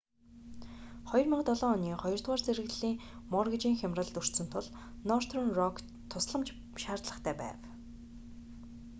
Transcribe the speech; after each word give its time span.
2007 1.09 1.65
оны 1.73 1.91
хоёрдугаар 2.03 2.41
зэрэглэлийн 2.45 3.01
моргейжийн 3.33 3.79
хямралд 3.79 4.17
өртсөн 4.19 4.47
тул 4.53 4.67
нортерн 5.09 5.49
рокт 5.59 5.85
тусламж 6.11 6.47
шаардлагатай 6.81 7.33
байв 7.41 7.59